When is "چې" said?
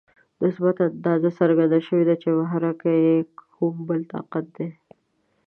2.21-2.29